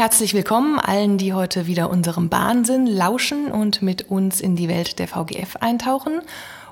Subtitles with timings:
[0.00, 4.98] Herzlich willkommen allen, die heute wieder unserem Wahnsinn lauschen und mit uns in die Welt
[4.98, 6.22] der VGF eintauchen.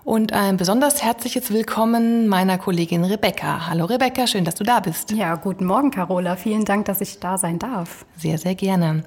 [0.02, 3.68] Und ein besonders herzliches Willkommen meiner Kollegin Rebecca.
[3.68, 5.10] Hallo Rebecca, schön, dass du da bist.
[5.10, 6.36] Ja, guten Morgen, Carola.
[6.36, 8.06] Vielen Dank, dass ich da sein darf.
[8.16, 9.04] Sehr, sehr gerne.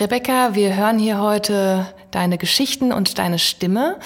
[0.00, 3.98] Rebecca, wir hören hier heute deine Geschichten und deine Stimme.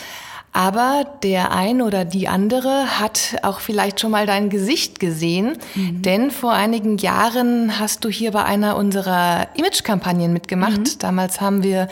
[0.53, 6.02] Aber der ein oder die andere hat auch vielleicht schon mal dein Gesicht gesehen, mhm.
[6.02, 10.79] denn vor einigen Jahren hast du hier bei einer unserer Image-Kampagnen mitgemacht.
[10.79, 10.98] Mhm.
[11.01, 11.89] Damals haben wir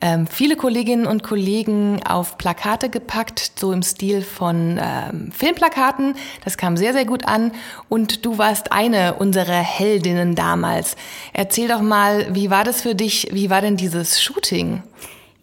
[0.00, 6.14] ähm, viele Kolleginnen und Kollegen auf Plakate gepackt, so im Stil von ähm, Filmplakaten.
[6.44, 7.52] Das kam sehr, sehr gut an.
[7.88, 10.96] Und du warst eine unserer Heldinnen damals.
[11.32, 13.28] Erzähl doch mal, wie war das für dich?
[13.32, 14.82] Wie war denn dieses Shooting?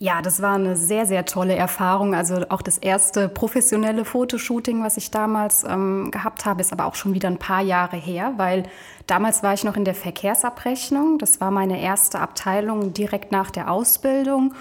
[0.04, 2.14] Ja, das war eine sehr, sehr tolle Erfahrung.
[2.14, 6.96] Also auch das erste professionelle Fotoshooting, was ich damals ähm, gehabt habe, ist aber auch
[6.96, 8.64] schon wieder ein paar Jahre her, weil
[9.08, 11.20] damals war ich noch in der Verkehrsabrechnung.
[11.20, 14.54] Das war meine erste Abteilung direkt nach der Ausbildung.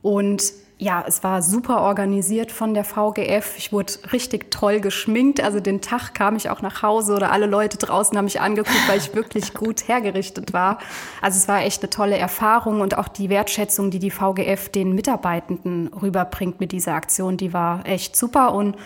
[0.00, 3.54] Und ja, es war super organisiert von der VGF.
[3.56, 5.40] Ich wurde richtig toll geschminkt.
[5.40, 8.88] Also den Tag kam ich auch nach Hause oder alle Leute draußen haben mich angeguckt,
[8.88, 10.78] weil ich wirklich gut hergerichtet war.
[11.22, 14.94] Also es war echt eine tolle Erfahrung und auch die Wertschätzung, die die VGF den
[14.94, 18.52] Mitarbeitenden rüberbringt mit dieser Aktion, die war echt super.
[18.52, 18.76] Und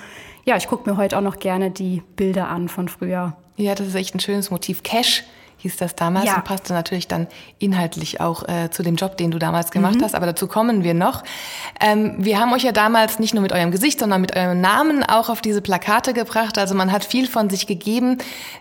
[0.44, 3.36] ja, ich gucke mir heute auch noch gerne die Bilder an von früher.
[3.56, 4.82] Ja, das ist echt ein schönes Motiv.
[4.82, 5.24] Cash
[5.58, 6.36] hieß das damals ja.
[6.36, 7.26] und passte natürlich dann
[7.58, 10.04] inhaltlich auch äh, zu dem Job, den du damals gemacht mhm.
[10.04, 10.14] hast.
[10.14, 11.24] Aber dazu kommen wir noch.
[11.80, 15.02] Ähm, wir haben euch ja damals nicht nur mit eurem Gesicht, sondern mit eurem Namen
[15.02, 16.58] auch auf diese Plakate gebracht.
[16.58, 18.18] Also man hat viel von sich gegeben.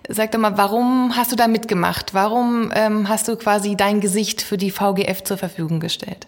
[0.10, 2.14] Sag doch mal, warum hast du da mitgemacht?
[2.14, 6.28] Warum ähm, hast du quasi dein Gesicht für die VGF zur Verfügung gestellt?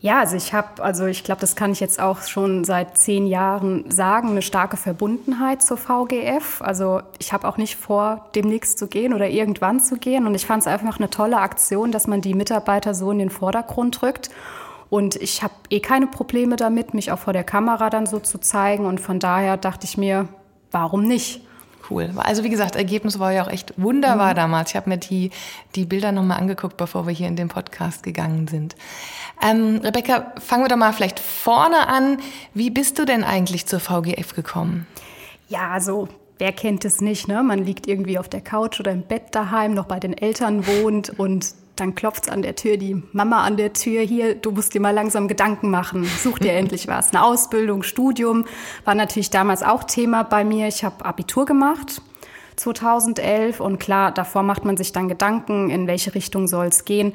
[0.00, 3.26] Ja, also ich habe, also ich glaube, das kann ich jetzt auch schon seit zehn
[3.26, 6.62] Jahren sagen, eine starke Verbundenheit zur VGF.
[6.62, 10.26] Also ich habe auch nicht vor, demnächst zu gehen oder irgendwann zu gehen.
[10.26, 13.30] Und ich fand es einfach eine tolle Aktion, dass man die Mitarbeiter so in den
[13.30, 14.30] Vordergrund rückt.
[14.88, 18.38] Und ich habe eh keine Probleme damit, mich auch vor der Kamera dann so zu
[18.38, 18.86] zeigen.
[18.86, 20.28] Und von daher dachte ich mir,
[20.70, 21.44] warum nicht?
[21.90, 22.10] Cool.
[22.16, 24.36] Also wie gesagt, Ergebnis war ja auch echt wunderbar mhm.
[24.36, 24.70] damals.
[24.70, 25.30] Ich habe mir die,
[25.74, 28.76] die Bilder nochmal angeguckt, bevor wir hier in den Podcast gegangen sind.
[29.42, 32.18] Ähm, Rebecca, fangen wir doch mal vielleicht vorne an.
[32.54, 34.86] Wie bist du denn eigentlich zur VGF gekommen?
[35.48, 37.42] Ja, also wer kennt es nicht, ne?
[37.42, 41.18] Man liegt irgendwie auf der Couch oder im Bett daheim, noch bei den Eltern wohnt
[41.18, 44.80] und dann klopft's an der Tür, die Mama an der Tür, hier, du musst dir
[44.80, 47.12] mal langsam Gedanken machen, such dir endlich was.
[47.12, 48.44] Eine Ausbildung, Studium
[48.84, 50.68] war natürlich damals auch Thema bei mir.
[50.68, 52.02] Ich habe Abitur gemacht
[52.56, 57.14] 2011 und klar, davor macht man sich dann Gedanken, in welche Richtung soll es gehen.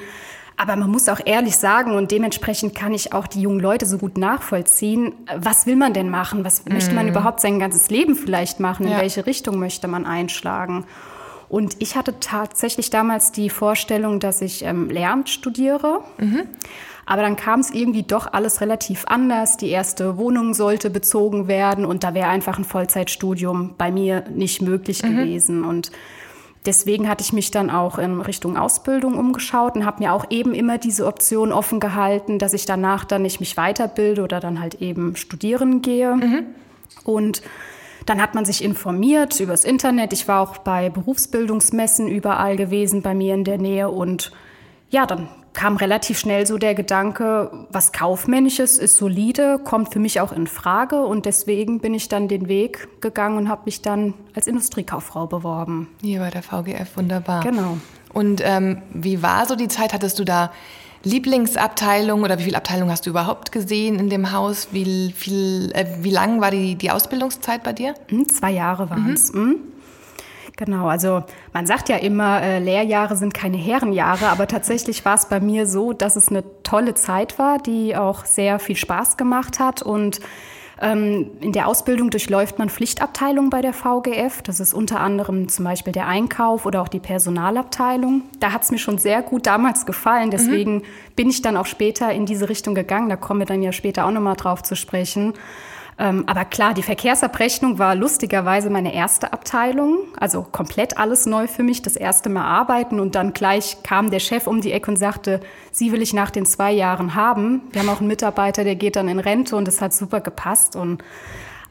[0.55, 3.97] Aber man muss auch ehrlich sagen, und dementsprechend kann ich auch die jungen Leute so
[3.97, 6.45] gut nachvollziehen, was will man denn machen?
[6.45, 6.73] Was mm.
[6.73, 7.11] möchte man mhm.
[7.11, 8.85] überhaupt sein ganzes Leben vielleicht machen?
[8.85, 8.99] In ja.
[8.99, 10.85] welche Richtung möchte man einschlagen?
[11.53, 15.99] Und ich hatte tatsächlich damals die Vorstellung, dass ich ähm, Lehramt studiere.
[16.17, 16.45] Mhm.
[17.05, 19.57] Aber dann kam es irgendwie doch alles relativ anders.
[19.57, 24.63] Die erste Wohnung sollte bezogen werden und da wäre einfach ein Vollzeitstudium bei mir nicht
[24.63, 25.15] möglich mhm.
[25.15, 25.63] gewesen.
[25.63, 25.91] Und
[26.65, 30.55] deswegen hatte ich mich dann auch in Richtung Ausbildung umgeschaut und habe mir auch eben
[30.55, 34.81] immer diese Option offen gehalten, dass ich danach dann nicht mich weiterbilde oder dann halt
[34.81, 36.15] eben studieren gehe.
[36.15, 36.45] Mhm.
[37.03, 37.43] Und
[38.05, 40.13] dann hat man sich informiert übers Internet.
[40.13, 44.31] Ich war auch bei Berufsbildungsmessen überall gewesen bei mir in der Nähe und
[44.89, 50.19] ja, dann kam relativ schnell so der Gedanke, was kaufmännisches ist solide, kommt für mich
[50.19, 54.15] auch in Frage und deswegen bin ich dann den Weg gegangen und habe mich dann
[54.35, 55.89] als Industriekauffrau beworben.
[56.01, 57.43] Hier bei der VGF wunderbar.
[57.43, 57.77] Genau.
[58.13, 59.93] Und ähm, wie war so die Zeit?
[59.93, 60.51] Hattest du da
[61.03, 64.69] Lieblingsabteilung oder wie viele Abteilungen hast du überhaupt gesehen in dem Haus?
[64.71, 67.93] Wie, viel, äh, wie lang war die, die Ausbildungszeit bei dir?
[68.07, 69.33] Hm, zwei Jahre waren es.
[69.33, 69.39] Mhm.
[69.39, 69.55] Hm.
[70.55, 75.25] Genau, also man sagt ja immer, äh, Lehrjahre sind keine Herrenjahre, aber tatsächlich war es
[75.25, 79.59] bei mir so, dass es eine tolle Zeit war, die auch sehr viel Spaß gemacht
[79.59, 80.19] hat und
[80.81, 84.41] in der Ausbildung durchläuft man Pflichtabteilungen bei der VGF.
[84.41, 88.23] Das ist unter anderem zum Beispiel der Einkauf oder auch die Personalabteilung.
[88.39, 90.31] Da hat es mir schon sehr gut damals gefallen.
[90.31, 90.83] Deswegen mhm.
[91.15, 93.07] bin ich dann auch später in diese Richtung gegangen.
[93.07, 95.33] Da kommen wir dann ja später auch nochmal drauf zu sprechen.
[95.99, 99.99] Ähm, aber klar, die Verkehrsabrechnung war lustigerweise meine erste Abteilung.
[100.19, 102.99] Also komplett alles neu für mich, das erste Mal arbeiten.
[102.99, 105.39] Und dann gleich kam der Chef um die Ecke und sagte,
[105.71, 107.61] sie will ich nach den zwei Jahren haben.
[107.71, 110.75] Wir haben auch einen Mitarbeiter, der geht dann in Rente und das hat super gepasst.
[110.75, 111.03] Und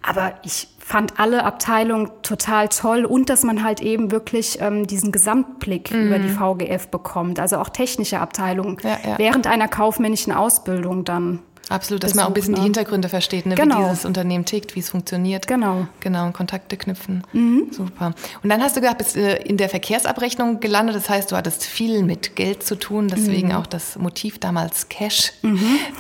[0.03, 5.13] aber ich fand alle Abteilungen total toll und dass man halt eben wirklich ähm, diesen
[5.13, 6.07] Gesamtblick mhm.
[6.07, 9.19] über die VGF bekommt, also auch technische Abteilungen ja, ja.
[9.19, 11.39] während einer kaufmännischen Ausbildung dann.
[11.69, 13.55] Absolut, dass man auch ein bisschen die Hintergründe versteht, ne?
[13.55, 13.79] Genau.
[13.79, 15.47] wie dieses Unternehmen tickt, wie es funktioniert.
[15.47, 15.87] Genau.
[16.01, 17.25] Genau, und Kontakte knüpfen.
[17.71, 18.15] Super.
[18.43, 20.97] Und dann hast du gesagt, bist äh, in der Verkehrsabrechnung gelandet.
[20.97, 25.33] Das heißt, du hattest viel mit Geld zu tun, deswegen auch das Motiv damals Cash.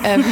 [0.04, 0.24] Ähm,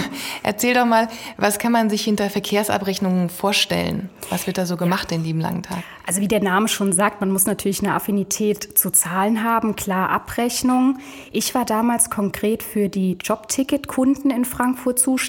[0.42, 4.08] erzähl doch mal, was kann man sich hinter Verkehrsabrechnungen vorstellen?
[4.28, 5.78] Was wird da so gemacht den lieben langen Tag?
[6.06, 10.10] Also wie der Name schon sagt, man muss natürlich eine Affinität zu Zahlen haben, klar
[10.10, 10.98] Abrechnung.
[11.30, 15.19] Ich war damals konkret für die Jobticket-Kunden in Frankfurt zuständig.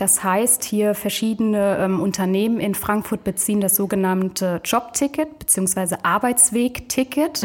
[0.00, 5.96] Das heißt, hier verschiedene ähm, Unternehmen in Frankfurt beziehen das sogenannte Jobticket bzw.
[6.02, 7.42] Arbeitswegticket.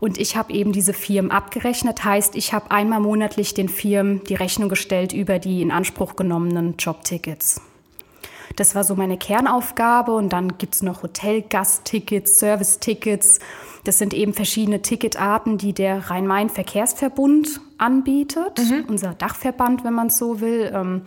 [0.00, 2.04] Und ich habe eben diese Firmen abgerechnet.
[2.04, 6.76] Heißt, ich habe einmal monatlich den Firmen die Rechnung gestellt über die in Anspruch genommenen
[6.78, 7.60] Jobtickets.
[8.56, 10.12] Das war so meine Kernaufgabe.
[10.12, 13.38] Und dann gibt's noch Hotelgasttickets, Servicetickets.
[13.84, 18.58] Das sind eben verschiedene Ticketarten, die der Rhein-Main-Verkehrsverbund anbietet.
[18.88, 20.70] Unser Dachverband, wenn man so will.
[20.74, 21.02] Ähm,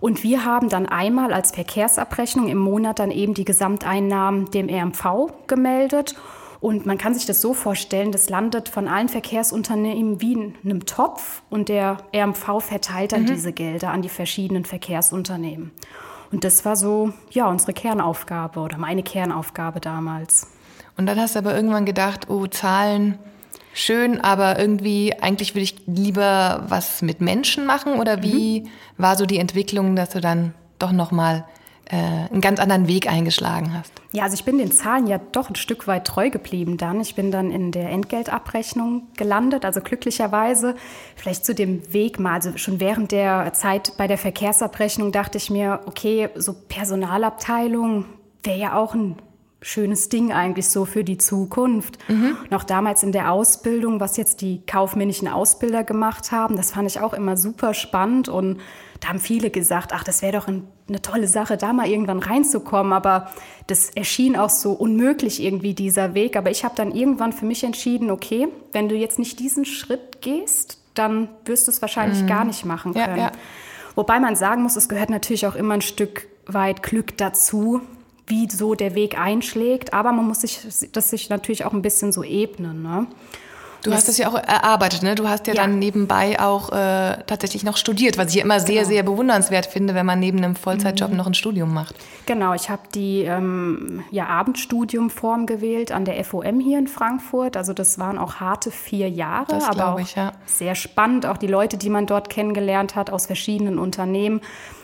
[0.00, 5.32] Und wir haben dann einmal als Verkehrsabrechnung im Monat dann eben die Gesamteinnahmen dem RMV
[5.46, 6.16] gemeldet.
[6.60, 10.86] Und man kann sich das so vorstellen, das landet von allen Verkehrsunternehmen wie in einem
[10.86, 15.70] Topf und der RMV verteilt dann diese Gelder an die verschiedenen Verkehrsunternehmen.
[16.32, 20.48] Und das war so, ja, unsere Kernaufgabe oder meine Kernaufgabe damals.
[20.96, 23.18] Und dann hast du aber irgendwann gedacht, oh, Zahlen,
[23.74, 28.00] schön, aber irgendwie, eigentlich würde ich lieber was mit Menschen machen?
[28.00, 31.44] Oder wie war so die Entwicklung, dass du dann doch nochmal
[31.90, 34.01] äh, einen ganz anderen Weg eingeschlagen hast?
[34.14, 37.00] Ja, also ich bin den Zahlen ja doch ein Stück weit treu geblieben dann.
[37.00, 40.74] Ich bin dann in der Entgeltabrechnung gelandet, also glücklicherweise.
[41.16, 45.48] Vielleicht zu dem Weg mal, also schon während der Zeit bei der Verkehrsabrechnung dachte ich
[45.48, 48.04] mir, okay, so Personalabteilung
[48.42, 49.16] wäre ja auch ein
[49.62, 51.96] schönes Ding eigentlich so für die Zukunft.
[52.50, 57.00] Noch damals in der Ausbildung, was jetzt die kaufmännischen Ausbilder gemacht haben, das fand ich
[57.00, 58.58] auch immer super spannend und
[59.02, 62.20] da haben viele gesagt, ach, das wäre doch ein, eine tolle Sache, da mal irgendwann
[62.20, 63.30] reinzukommen, aber
[63.66, 67.64] das erschien auch so unmöglich irgendwie dieser Weg, aber ich habe dann irgendwann für mich
[67.64, 72.44] entschieden, okay, wenn du jetzt nicht diesen Schritt gehst, dann wirst du es wahrscheinlich gar
[72.44, 73.18] nicht machen Ja, können.
[73.18, 73.32] ja.
[73.96, 77.80] Wobei man sagen muss, es gehört natürlich auch immer ein Stück weit Glück dazu,
[78.26, 79.92] wie so der Weg einschlägt.
[79.92, 80.60] Aber man muss sich
[80.92, 82.82] das sich natürlich auch ein bisschen so ebnen.
[82.82, 83.06] Ne?
[83.82, 85.14] Du hast das ja auch erarbeitet, ne?
[85.14, 85.62] Du hast ja, Ja.
[85.62, 88.88] dann nebenbei auch äh, tatsächlich noch studiert, was ich ja immer sehr, Genau.
[88.88, 91.94] sehr bewundernswert finde, wenn man neben einem Vollzeitjob noch ein Studium macht.
[92.26, 97.56] Genau, ich habe die ähm, ja, Abendstudiumform gewählt an der FOM hier in Frankfurt.
[97.56, 100.32] Also das waren auch harte vier Jahre, Das aber auch ich, ja.
[100.46, 101.26] sehr spannend.
[101.26, 104.40] Auch die Leute, die man dort kennengelernt hat aus verschiedenen Unternehmen.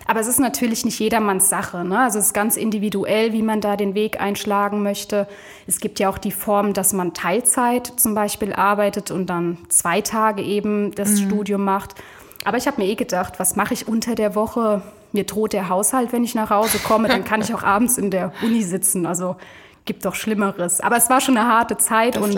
[0.08, 1.84] Aber es ist natürlich nicht jedermanns Sache.
[1.84, 1.98] Ne?
[1.98, 5.28] Also es ist ganz individuell, wie man da den Weg einschlagen möchte.
[5.66, 10.00] Es gibt ja auch die Form, dass man Teilzeit zum Beispiel arbeitet und dann zwei
[10.00, 11.26] Tage eben das Mhm.
[11.26, 11.94] Studium macht.
[12.46, 14.80] Aber ich habe mir eh gedacht, was mache ich unter der Woche?
[15.12, 17.08] Mir droht der Haushalt, wenn ich nach Hause komme.
[17.08, 19.04] Dann kann ich auch abends in der Uni sitzen.
[19.04, 19.36] Also
[19.84, 20.80] gibt doch Schlimmeres.
[20.80, 22.16] Aber es war schon eine harte Zeit.
[22.16, 22.36] Das und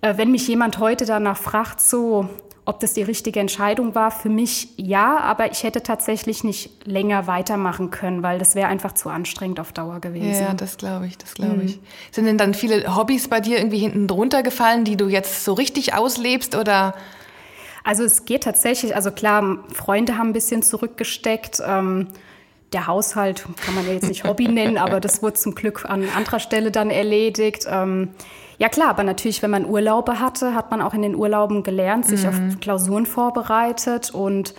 [0.00, 2.30] äh, wenn mich jemand heute danach fragt, so,
[2.66, 7.26] ob das die richtige Entscheidung war, für mich ja, aber ich hätte tatsächlich nicht länger
[7.26, 10.42] weitermachen können, weil das wäre einfach zu anstrengend auf Dauer gewesen.
[10.42, 11.78] Ja, das glaube ich, das glaube ich.
[12.10, 15.52] Sind denn dann viele Hobbys bei dir irgendwie hinten drunter gefallen, die du jetzt so
[15.52, 16.94] richtig auslebst oder?
[17.84, 21.60] Also es geht tatsächlich, also klar, Freunde haben ein bisschen zurückgesteckt.
[21.66, 22.08] Ähm,
[22.74, 26.06] der Haushalt kann man ja jetzt nicht Hobby nennen, aber das wurde zum Glück an
[26.14, 27.66] anderer Stelle dann erledigt.
[27.68, 28.10] Ähm,
[28.58, 32.06] ja klar, aber natürlich, wenn man Urlaube hatte, hat man auch in den Urlauben gelernt,
[32.06, 34.54] sich auf Klausuren vorbereitet und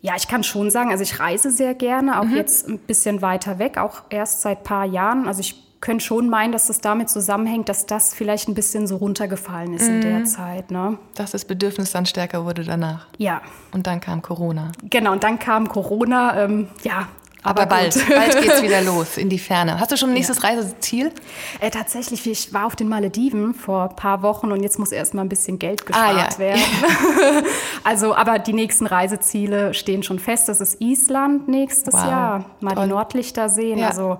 [0.00, 3.58] ja, ich kann schon sagen, also ich reise sehr gerne, auch jetzt ein bisschen weiter
[3.58, 5.26] weg, auch erst seit paar Jahren.
[5.26, 8.96] Also ich könnte schon meinen, dass das damit zusammenhängt, dass das vielleicht ein bisschen so
[8.96, 10.70] runtergefallen ist in der Zeit.
[10.70, 10.98] Ne?
[11.14, 13.06] Dass das Bedürfnis dann stärker wurde danach.
[13.16, 13.40] Ja,
[13.72, 14.72] Und dann kam Corona.
[14.88, 16.42] Genau, und dann kam Corona.
[16.42, 17.08] Ähm, ja,
[17.46, 19.78] Aber, aber, bald, bald geht's wieder los in die Ferne.
[19.78, 21.12] Hast du schon ein nächstes Reiseziel?
[21.60, 25.12] Äh, tatsächlich, ich war auf den Malediven vor ein paar Wochen und jetzt muss erst
[25.14, 26.38] mal ein bisschen Geld Ah, gespart ja.
[26.38, 26.62] werden.
[27.84, 30.48] also, aber die nächsten Reiseziele stehen schon fest.
[30.48, 32.44] Das ist Island nächstes Wow, Jahr.
[32.60, 32.84] Mal toll.
[32.84, 33.78] die Nordlichter sehen.
[33.78, 33.88] Ja.
[33.88, 34.18] Also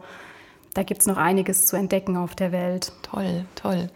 [0.75, 2.93] da gibt's noch einiges zu entdecken auf der Welt.
[3.11, 3.89] Toll, toll.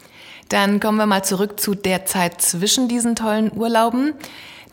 [0.48, 4.14] Dann kommen wir mal zurück zu der Zeit zwischen diesen tollen Urlauben.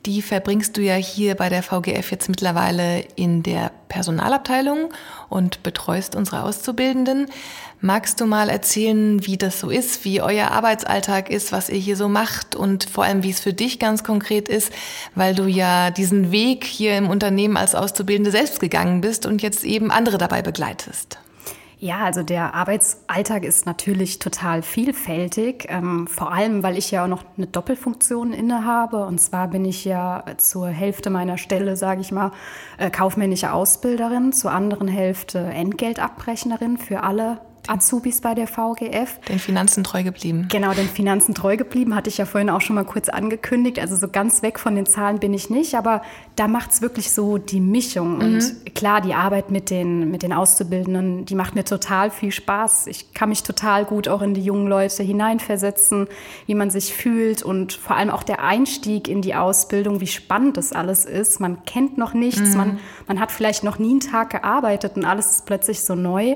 [0.06, 4.94] Die verbringst du ja hier bei der VGF jetzt mittlerweile in der Personalabteilung
[5.30, 7.26] und betreust unsere Auszubildenden.
[7.82, 11.98] Magst du mal erzählen, wie das so ist, wie euer Arbeitsalltag ist, was ihr hier
[11.98, 14.72] so macht und vor allem, wie es für dich ganz konkret ist,
[15.16, 19.64] weil du ja diesen Weg hier im Unternehmen als Auszubildende selbst gegangen bist und jetzt
[19.64, 21.18] eben andere dabei begleitest?
[21.78, 27.10] Ja, also der Arbeitsalltag ist natürlich total vielfältig, ähm, vor allem weil ich ja auch
[27.10, 29.06] noch eine Doppelfunktion innehabe.
[29.06, 32.32] Und zwar bin ich ja zur Hälfte meiner Stelle, sage ich mal,
[32.78, 39.20] äh, kaufmännische Ausbilderin, zur anderen Hälfte Entgeltabrechnerin für alle Azubis bei der VGF.
[39.28, 40.48] Den Finanzen treu geblieben.
[40.50, 43.80] Genau, den Finanzen treu geblieben, hatte ich ja vorhin auch schon mal kurz angekündigt.
[43.80, 46.02] Also so ganz weg von den Zahlen bin ich nicht, aber
[46.36, 48.18] da macht es wirklich so die Mischung.
[48.18, 48.22] Mhm.
[48.22, 52.88] Und klar, die Arbeit mit den, mit den Auszubildenden, die macht mir total viel Spaß.
[52.88, 56.08] Ich kann mich total gut auch in die jungen Leute hineinversetzen,
[56.46, 60.58] wie man sich fühlt und vor allem auch der Einstieg in die Ausbildung, wie spannend
[60.58, 61.40] das alles ist.
[61.40, 62.58] Man kennt noch nichts, mhm.
[62.58, 66.36] man, man hat vielleicht noch nie einen Tag gearbeitet und alles ist plötzlich so neu.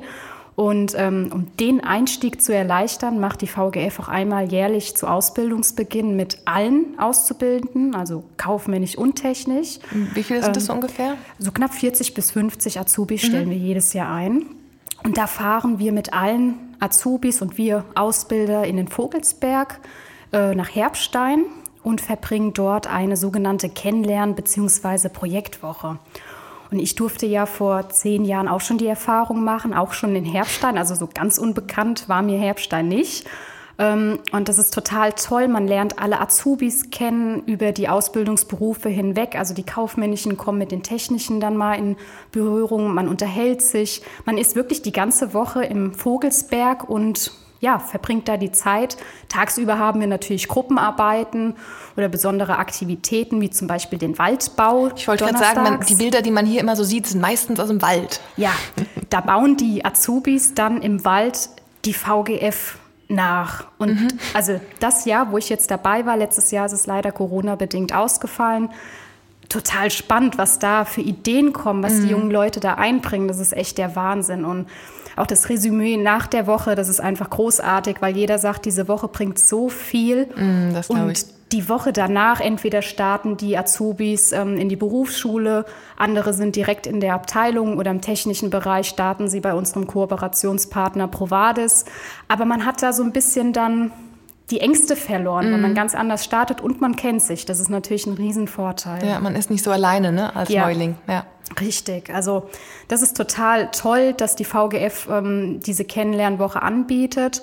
[0.59, 6.17] Und ähm, um den Einstieg zu erleichtern, macht die VGF auch einmal jährlich zu Ausbildungsbeginn
[6.17, 9.79] mit allen Auszubildenden, also kaufmännisch und technisch.
[10.13, 11.15] Wie viele sind das ähm, ungefähr?
[11.37, 13.27] So knapp 40 bis 50 Azubis mhm.
[13.27, 14.47] stellen wir jedes Jahr ein.
[15.05, 19.79] Und da fahren wir mit allen Azubis und wir Ausbilder in den Vogelsberg
[20.33, 21.45] äh, nach Herbstein
[21.83, 25.07] und verbringen dort eine sogenannte Kennenlern- bzw.
[25.07, 25.99] Projektwoche.
[26.71, 30.25] Und ich durfte ja vor zehn Jahren auch schon die Erfahrung machen, auch schon in
[30.25, 30.77] Herbstein.
[30.77, 33.27] Also so ganz unbekannt war mir Herbstein nicht.
[33.79, 35.47] Ähm, und das ist total toll.
[35.47, 39.35] Man lernt alle Azubis kennen über die Ausbildungsberufe hinweg.
[39.35, 41.95] Also die kaufmännischen kommen mit den technischen dann mal in
[42.31, 42.93] Berührung.
[42.93, 44.03] Man unterhält sich.
[44.25, 48.97] Man ist wirklich die ganze Woche im Vogelsberg und ja, verbringt da die Zeit.
[49.27, 51.55] Tagsüber haben wir natürlich Gruppenarbeiten
[51.97, 54.91] oder besondere Aktivitäten, wie zum Beispiel den Waldbau.
[54.95, 57.59] Ich wollte gerade sagen, man, die Bilder, die man hier immer so sieht, sind meistens
[57.59, 58.21] aus dem Wald.
[58.37, 58.51] Ja,
[59.09, 61.49] da bauen die Azubis dann im Wald
[61.85, 62.77] die VGF
[63.09, 63.65] nach.
[63.77, 64.07] Und mhm.
[64.33, 68.69] also das Jahr, wo ich jetzt dabei war, letztes Jahr ist es leider Corona-bedingt ausgefallen.
[69.49, 72.03] Total spannend, was da für Ideen kommen, was mhm.
[72.03, 73.27] die jungen Leute da einbringen.
[73.27, 74.45] Das ist echt der Wahnsinn.
[74.45, 74.67] Und
[75.19, 79.07] auch das Resümee nach der Woche, das ist einfach großartig, weil jeder sagt, diese Woche
[79.07, 80.27] bringt so viel.
[80.35, 81.25] Mm, das und ich.
[81.51, 85.65] die Woche danach entweder starten die Azubis ähm, in die Berufsschule,
[85.97, 91.07] andere sind direkt in der Abteilung oder im technischen Bereich starten sie bei unserem Kooperationspartner
[91.07, 91.85] Provadis.
[92.27, 93.91] Aber man hat da so ein bisschen dann
[94.51, 95.53] die Ängste verloren, mm.
[95.53, 95.75] wenn man mhm.
[95.75, 97.46] ganz anders startet und man kennt sich.
[97.46, 99.06] Das ist natürlich ein Riesenvorteil.
[99.06, 100.65] Ja, man ist nicht so alleine ne, als ja.
[100.65, 100.96] Neuling.
[101.08, 101.25] Ja.
[101.60, 102.48] Richtig, also
[102.88, 107.41] das ist total toll, dass die VGF ähm, diese Kennenlernwoche anbietet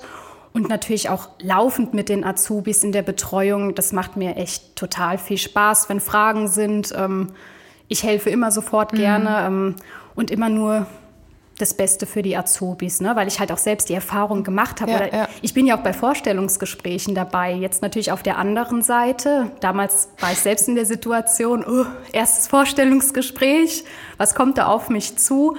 [0.53, 3.75] und natürlich auch laufend mit den Azubis in der Betreuung.
[3.75, 6.93] Das macht mir echt total viel Spaß, wenn Fragen sind.
[6.97, 7.33] Ähm,
[7.89, 8.97] ich helfe immer sofort mhm.
[8.97, 9.75] gerne ähm,
[10.15, 10.87] und immer nur
[11.57, 13.15] das Beste für die Azubis, ne?
[13.15, 14.91] weil ich halt auch selbst die Erfahrung gemacht habe.
[14.91, 15.29] Ja, ja.
[15.41, 17.53] Ich bin ja auch bei Vorstellungsgesprächen dabei.
[17.53, 19.51] Jetzt natürlich auf der anderen Seite.
[19.59, 23.85] Damals war ich selbst in der Situation, oh, erstes Vorstellungsgespräch,
[24.17, 25.57] was kommt da auf mich zu?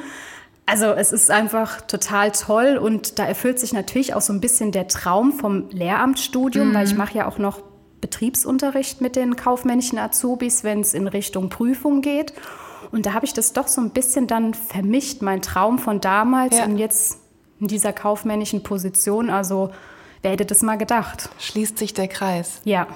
[0.66, 4.70] Also es ist einfach total toll und da erfüllt sich natürlich auch so ein bisschen
[4.70, 6.74] der Traum vom Lehramtsstudium, mhm.
[6.74, 7.62] weil ich mache ja auch noch
[8.00, 12.34] Betriebsunterricht mit den kaufmännischen Azubis, wenn es in Richtung Prüfung geht.
[12.90, 16.56] Und da habe ich das doch so ein bisschen dann vermischt, mein Traum von damals
[16.56, 16.64] ja.
[16.64, 17.18] und jetzt
[17.60, 19.30] in dieser kaufmännischen Position.
[19.30, 19.70] Also
[20.22, 21.28] wer hätte das mal gedacht?
[21.38, 22.60] Schließt sich der Kreis.
[22.64, 22.86] Ja.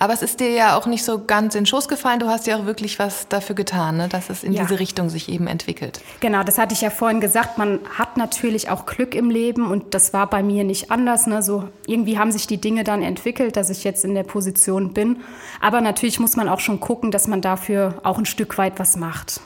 [0.00, 2.20] Aber es ist dir ja auch nicht so ganz in den Schoß gefallen.
[2.20, 4.08] Du hast ja auch wirklich was dafür getan, ne?
[4.08, 4.62] dass es in ja.
[4.62, 6.00] diese Richtung sich eben entwickelt.
[6.20, 7.58] Genau, das hatte ich ja vorhin gesagt.
[7.58, 11.26] Man hat natürlich auch Glück im Leben und das war bei mir nicht anders.
[11.26, 11.42] Ne?
[11.42, 15.18] So irgendwie haben sich die Dinge dann entwickelt, dass ich jetzt in der Position bin.
[15.60, 18.96] Aber natürlich muss man auch schon gucken, dass man dafür auch ein Stück weit was
[18.96, 19.42] macht.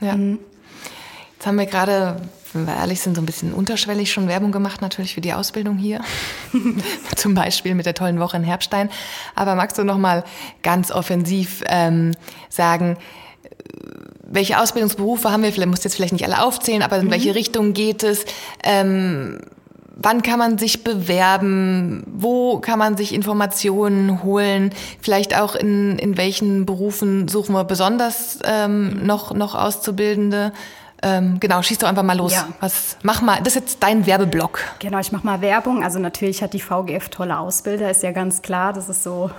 [0.00, 0.16] Ja.
[0.16, 0.38] Mhm.
[1.34, 2.20] Jetzt haben wir gerade,
[2.52, 5.76] wenn wir ehrlich sind, so ein bisschen unterschwellig schon Werbung gemacht, natürlich für die Ausbildung
[5.76, 6.00] hier.
[7.16, 8.90] Zum Beispiel mit der tollen Woche in Herbstein.
[9.34, 10.24] Aber magst du noch mal
[10.62, 12.12] ganz offensiv ähm,
[12.48, 12.96] sagen,
[14.22, 15.52] welche Ausbildungsberufe haben wir?
[15.52, 17.10] Vielleicht musst du jetzt vielleicht nicht alle aufzählen, aber in mhm.
[17.10, 18.24] welche Richtung geht es?
[18.62, 19.40] Ähm,
[19.96, 22.04] wann kann man sich bewerben?
[22.06, 24.70] Wo kann man sich Informationen holen?
[25.00, 30.52] Vielleicht auch in, in welchen Berufen suchen wir besonders ähm, noch, noch Auszubildende?
[31.02, 32.32] Ähm, genau, schieß doch einfach mal los.
[32.32, 32.48] Ja.
[32.60, 34.60] Was, mach mal, das ist jetzt dein Werbeblock.
[34.80, 35.84] Genau, ich mach mal Werbung.
[35.84, 38.72] Also natürlich hat die VGF tolle Ausbilder, ist ja ganz klar.
[38.72, 39.30] Das ist so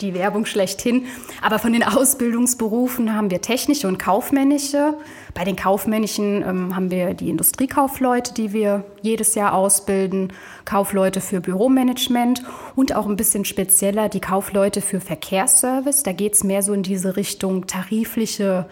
[0.00, 1.06] die Werbung schlechthin.
[1.40, 4.94] Aber von den Ausbildungsberufen haben wir technische und kaufmännische.
[5.34, 10.32] Bei den kaufmännischen ähm, haben wir die Industriekaufleute, die wir jedes Jahr ausbilden,
[10.64, 12.42] Kaufleute für Büromanagement
[12.74, 16.02] und auch ein bisschen spezieller die Kaufleute für Verkehrsservice.
[16.02, 18.66] Da geht es mehr so in diese Richtung tarifliche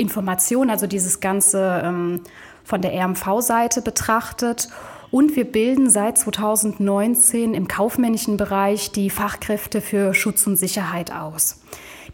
[0.00, 2.20] Information, also dieses Ganze ähm,
[2.64, 4.68] von der RMV-Seite betrachtet.
[5.10, 11.62] Und wir bilden seit 2019 im kaufmännischen Bereich die Fachkräfte für Schutz und Sicherheit aus.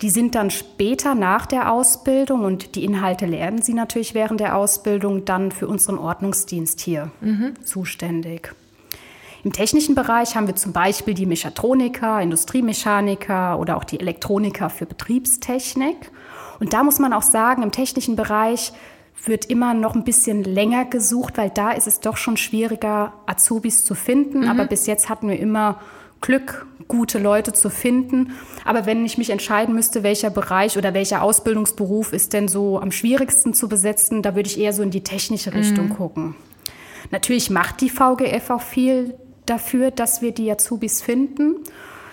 [0.03, 4.57] Die sind dann später nach der Ausbildung und die Inhalte lernen sie natürlich während der
[4.57, 7.55] Ausbildung dann für unseren Ordnungsdienst hier mhm.
[7.65, 8.55] zuständig.
[9.45, 14.87] Im technischen Bereich haben wir zum Beispiel die Mechatroniker, Industriemechaniker oder auch die Elektroniker für
[14.87, 16.11] Betriebstechnik.
[16.59, 18.73] Und da muss man auch sagen, im technischen Bereich
[19.25, 23.85] wird immer noch ein bisschen länger gesucht, weil da ist es doch schon schwieriger, Azubis
[23.85, 24.41] zu finden.
[24.41, 24.49] Mhm.
[24.49, 25.81] Aber bis jetzt hatten wir immer
[26.21, 28.33] Glück, gute Leute zu finden.
[28.65, 32.93] Aber wenn ich mich entscheiden müsste, welcher Bereich oder welcher Ausbildungsberuf ist denn so am
[32.93, 35.95] schwierigsten zu besetzen, da würde ich eher so in die technische Richtung mhm.
[35.95, 36.35] gucken.
[37.11, 39.15] Natürlich macht die VGF auch viel
[39.47, 41.57] dafür, dass wir die Azubis finden.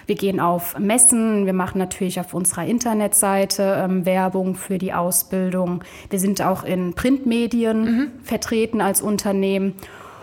[0.05, 5.83] Wir gehen auf Messen, wir machen natürlich auf unserer Internetseite ähm, Werbung für die Ausbildung.
[6.09, 8.11] Wir sind auch in Printmedien mhm.
[8.23, 9.73] vertreten als Unternehmen.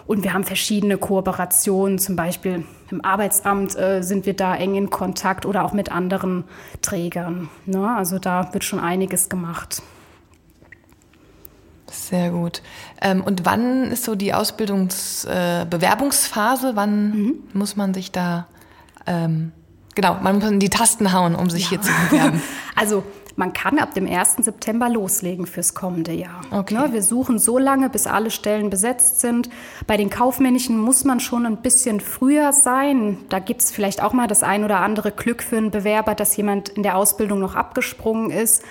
[0.06, 4.90] Und wir haben verschiedene Kooperationen, zum Beispiel im Arbeitsamt äh, sind wir da eng in
[4.90, 6.42] Kontakt oder auch mit anderen
[6.82, 7.48] Trägern.
[7.64, 7.94] Ne?
[7.96, 9.82] Also da wird schon einiges gemacht.
[11.90, 12.62] Sehr gut.
[13.00, 16.70] Ähm, und wann ist so die Ausbildungsbewerbungsphase?
[16.70, 17.34] Äh, wann mhm.
[17.52, 18.46] muss man sich da,
[19.06, 19.50] ähm,
[19.94, 21.68] genau, man muss in die Tasten hauen, um sich ja.
[21.70, 22.42] hier zu bewerben?
[22.76, 23.04] Also
[23.36, 24.36] man kann ab dem 1.
[24.40, 26.40] September loslegen fürs kommende Jahr.
[26.50, 26.74] Okay.
[26.74, 29.48] Ne, wir suchen so lange, bis alle Stellen besetzt sind.
[29.86, 33.18] Bei den Kaufmännischen muss man schon ein bisschen früher sein.
[33.28, 36.36] Da gibt es vielleicht auch mal das ein oder andere Glück für einen Bewerber, dass
[36.36, 38.62] jemand in der Ausbildung noch abgesprungen ist.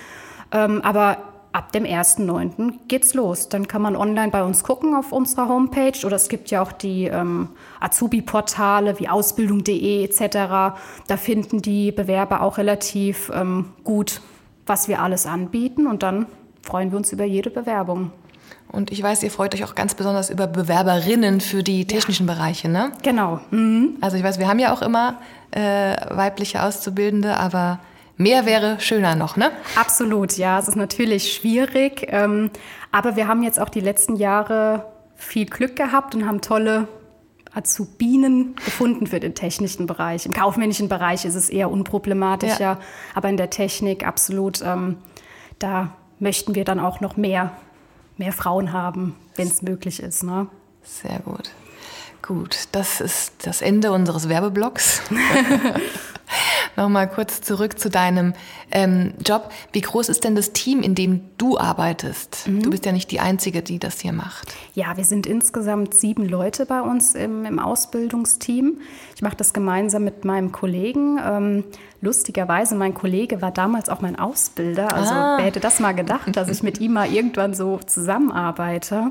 [0.52, 1.18] Ähm, aber
[1.52, 2.74] ab dem 1.9.
[2.88, 3.48] geht's los.
[3.48, 6.72] Dann kann man online bei uns gucken auf unserer Homepage oder es gibt ja auch
[6.72, 7.48] die ähm,
[7.80, 10.76] Azubi-Portale wie ausbildung.de etc.
[11.06, 14.20] Da finden die Bewerber auch relativ ähm, gut,
[14.66, 16.26] was wir alles anbieten und dann
[16.62, 18.12] freuen wir uns über jede Bewerbung.
[18.70, 22.34] Und ich weiß, ihr freut euch auch ganz besonders über Bewerberinnen für die technischen ja.
[22.34, 22.92] Bereiche, ne?
[23.02, 23.40] Genau.
[23.50, 23.96] Mhm.
[24.00, 25.18] Also ich weiß, wir haben ja auch immer
[25.50, 27.80] äh, weibliche Auszubildende, aber
[28.20, 29.50] Mehr wäre schöner noch, ne?
[29.76, 30.58] Absolut, ja.
[30.58, 32.06] Es ist natürlich schwierig.
[32.08, 32.50] Ähm,
[32.92, 34.84] aber wir haben jetzt auch die letzten Jahre
[35.16, 36.86] viel Glück gehabt und haben tolle
[37.54, 40.26] Azubinen gefunden für den technischen Bereich.
[40.26, 42.78] Im kaufmännischen Bereich ist es eher unproblematischer, ja.
[43.14, 44.98] aber in der Technik absolut, ähm,
[45.58, 47.52] da möchten wir dann auch noch mehr,
[48.18, 50.24] mehr Frauen haben, wenn es möglich ist.
[50.24, 50.46] Ne?
[50.82, 51.52] Sehr gut.
[52.30, 55.02] Gut, das ist das Ende unseres Werbeblocks.
[56.76, 58.34] Nochmal kurz zurück zu deinem
[58.70, 59.50] ähm, Job.
[59.72, 62.46] Wie groß ist denn das Team, in dem du arbeitest?
[62.46, 62.62] Mhm.
[62.62, 64.54] Du bist ja nicht die Einzige, die das hier macht.
[64.74, 68.78] Ja, wir sind insgesamt sieben Leute bei uns im, im Ausbildungsteam.
[69.16, 71.18] Ich mache das gemeinsam mit meinem Kollegen.
[71.20, 71.64] Ähm,
[72.00, 74.94] lustigerweise, mein Kollege war damals auch mein Ausbilder.
[74.94, 75.34] Also ah.
[75.38, 79.10] wer hätte das mal gedacht, dass ich mit ihm mal irgendwann so zusammenarbeite.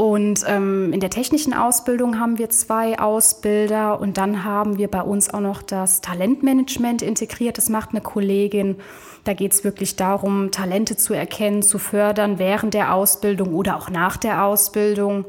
[0.00, 5.02] Und ähm, in der technischen Ausbildung haben wir zwei Ausbilder und dann haben wir bei
[5.02, 7.58] uns auch noch das Talentmanagement integriert.
[7.58, 8.76] Das macht eine Kollegin.
[9.24, 13.90] Da geht es wirklich darum, Talente zu erkennen, zu fördern während der Ausbildung oder auch
[13.90, 15.26] nach der Ausbildung.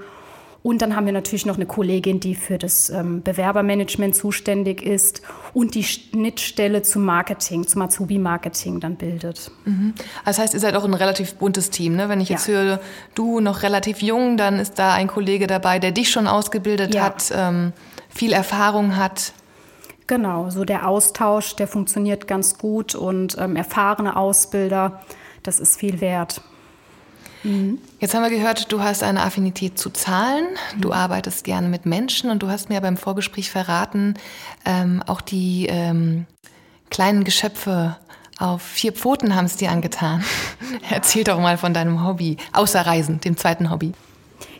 [0.63, 5.23] Und dann haben wir natürlich noch eine Kollegin, die für das ähm, Bewerbermanagement zuständig ist
[5.55, 9.51] und die Schnittstelle zum Marketing, zum Azubi-Marketing dann bildet.
[9.65, 9.95] Mhm.
[10.23, 11.95] Das heißt, ihr seid auch ein relativ buntes Team.
[11.95, 12.09] Ne?
[12.09, 12.53] Wenn ich jetzt ja.
[12.53, 12.79] höre,
[13.15, 17.03] du noch relativ jung, dann ist da ein Kollege dabei, der dich schon ausgebildet ja.
[17.05, 17.73] hat, ähm,
[18.09, 19.33] viel Erfahrung hat.
[20.05, 25.01] Genau, so der Austausch, der funktioniert ganz gut und ähm, erfahrene Ausbilder,
[25.41, 26.41] das ist viel wert.
[27.43, 27.79] Mhm.
[27.99, 30.45] Jetzt haben wir gehört, du hast eine Affinität zu Zahlen,
[30.79, 30.93] du mhm.
[30.93, 34.15] arbeitest gerne mit Menschen und du hast mir beim Vorgespräch verraten,
[34.65, 36.25] ähm, auch die ähm,
[36.89, 37.97] kleinen Geschöpfe
[38.37, 40.23] auf vier Pfoten haben es dir angetan.
[40.89, 43.93] Erzähl doch mal von deinem Hobby, außer Reisen, dem zweiten Hobby.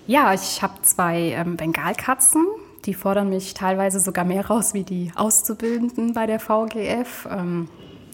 [0.06, 2.46] Ja, ich habe zwei ähm, Bengalkatzen.
[2.86, 7.28] Die fordern mich teilweise sogar mehr raus wie die Auszubildenden bei der VGF.
[7.30, 7.70] Ähm,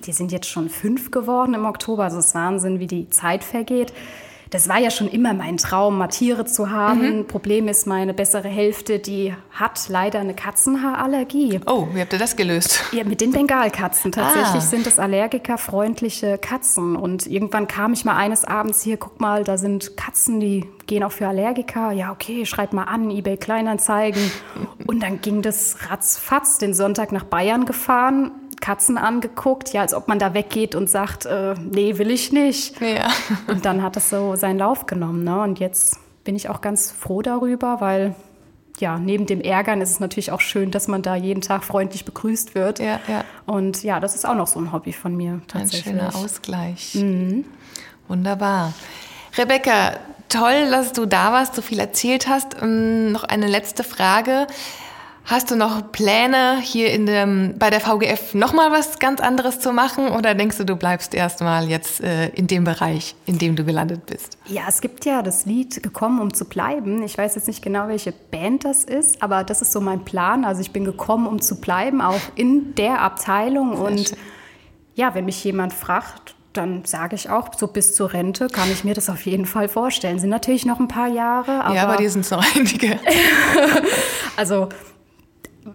[0.05, 2.03] die sind jetzt schon fünf geworden im Oktober.
[2.03, 3.91] Also es ist Wahnsinn, wie die Zeit vergeht
[4.49, 7.19] das war ja schon immer mein Traum, mal Tiere zu haben.
[7.19, 7.27] Mhm.
[7.27, 11.59] Problem ist, meine bessere Hälfte, die hat leider eine Katzenhaarallergie.
[11.65, 12.83] Oh, wie habt ihr das gelöst?
[12.91, 14.11] Ja, mit den Bengalkatzen.
[14.11, 14.61] Tatsächlich ah.
[14.61, 16.95] sind es allergikerfreundliche Katzen.
[16.95, 21.03] Und irgendwann kam ich mal eines Abends hier, guck mal, da sind Katzen, die gehen
[21.03, 21.91] auch für Allergiker.
[21.91, 24.31] Ja, okay, schreib mal an, eBay Kleinanzeigen.
[24.85, 30.07] Und dann ging das ratzfatz, den Sonntag nach Bayern gefahren Katzen angeguckt, ja, als ob
[30.07, 32.79] man da weggeht und sagt, äh, nee, will ich nicht.
[32.81, 33.07] Ja.
[33.47, 35.23] Und dann hat es so seinen Lauf genommen.
[35.23, 35.41] Ne?
[35.41, 38.15] Und jetzt bin ich auch ganz froh darüber, weil
[38.79, 42.05] ja, neben dem Ärgern ist es natürlich auch schön, dass man da jeden Tag freundlich
[42.05, 42.79] begrüßt wird.
[42.79, 43.23] Ja, ja.
[43.45, 45.93] Und ja, das ist auch noch so ein Hobby von mir tatsächlich.
[45.93, 46.95] Ein schöner Ausgleich.
[46.95, 47.45] Mhm.
[48.07, 48.73] Wunderbar.
[49.37, 49.93] Rebecca,
[50.29, 52.61] toll, dass du da warst, so viel erzählt hast.
[52.61, 54.47] Ähm, noch eine letzte Frage.
[55.29, 59.73] Hast du noch Pläne, hier in dem, bei der VGF nochmal was ganz anderes zu
[59.73, 60.07] machen?
[60.07, 64.05] Oder denkst du, du bleibst erstmal jetzt äh, in dem Bereich, in dem du gelandet
[64.05, 64.37] bist?
[64.45, 67.03] Ja, es gibt ja das Lied Gekommen, um zu bleiben.
[67.03, 70.45] Ich weiß jetzt nicht genau, welche Band das ist, aber das ist so mein Plan.
[70.45, 73.75] Also ich bin gekommen, um zu bleiben, auch in der Abteilung.
[73.75, 74.17] Sehr und schön.
[74.95, 78.85] ja, wenn mich jemand fragt, dann sage ich auch, so bis zur Rente kann ich
[78.85, 80.19] mir das auf jeden Fall vorstellen.
[80.19, 81.65] Sind natürlich noch ein paar Jahre.
[81.65, 82.97] Aber ja, aber die sind noch einige.
[84.37, 84.69] also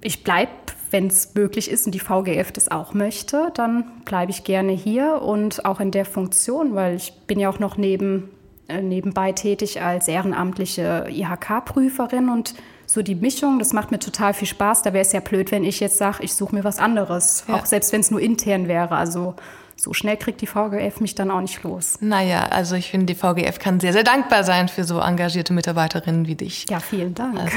[0.02, 0.50] ich bleibe,
[0.90, 5.22] wenn es möglich ist und die VGF das auch möchte, dann bleibe ich gerne hier
[5.22, 8.30] und auch in der Funktion, weil ich bin ja auch noch neben,
[8.68, 14.48] äh, nebenbei tätig als ehrenamtliche IHK-Prüferin und so die Mischung, das macht mir total viel
[14.48, 14.82] Spaß.
[14.82, 17.54] Da wäre es ja blöd, wenn ich jetzt sage, ich suche mir was anderes, ja.
[17.54, 18.94] auch selbst wenn es nur intern wäre.
[18.94, 19.34] Also
[19.76, 21.98] so schnell kriegt die VGF mich dann auch nicht los.
[22.00, 26.26] Naja, also ich finde, die VGF kann sehr, sehr dankbar sein für so engagierte Mitarbeiterinnen
[26.26, 26.66] wie dich.
[26.70, 27.38] Ja, vielen Dank.
[27.38, 27.56] Also,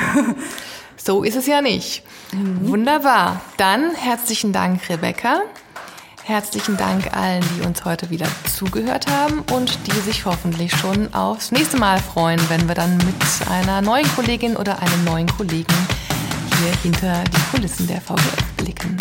[0.97, 2.03] so ist es ja nicht.
[2.31, 2.67] Mhm.
[2.69, 3.41] Wunderbar.
[3.57, 5.41] Dann herzlichen Dank, Rebecca.
[6.23, 11.51] Herzlichen Dank allen, die uns heute wieder zugehört haben und die sich hoffentlich schon aufs
[11.51, 15.75] nächste Mal freuen, wenn wir dann mit einer neuen Kollegin oder einem neuen Kollegen
[16.57, 18.97] hier hinter die Kulissen der VGF blicken.